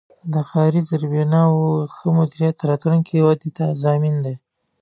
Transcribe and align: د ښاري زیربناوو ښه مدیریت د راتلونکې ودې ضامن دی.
د 0.33 0.35
ښاري 0.49 0.81
زیربناوو 0.89 1.65
ښه 1.93 2.07
مدیریت 2.19 2.55
د 2.59 2.63
راتلونکې 2.71 3.25
ودې 3.25 3.49
ضامن 3.83 4.15
دی. 4.25 4.35